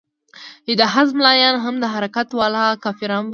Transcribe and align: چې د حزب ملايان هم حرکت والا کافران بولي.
چې 0.65 0.73
د 0.79 0.81
حزب 0.93 1.13
ملايان 1.19 1.55
هم 1.65 1.75
حرکت 1.93 2.27
والا 2.39 2.65
کافران 2.83 3.23
بولي. 3.23 3.29